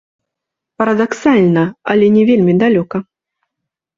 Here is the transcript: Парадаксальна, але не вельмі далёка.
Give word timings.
Парадаксальна, 0.81 1.65
але 1.93 2.05
не 2.15 2.23
вельмі 2.29 2.53
далёка. 2.63 2.97